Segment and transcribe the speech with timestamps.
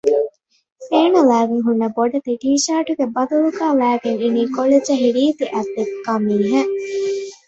[0.91, 6.73] އޭނަ ލައިގެން ހުންނަ ބޮޑެތި ޓީޝާޓުގެ ބަދަލުގައި ލައިގެން އިނީ ގޮޅިޖެހި ރީތި އަތްދިގު ގަމީހެއް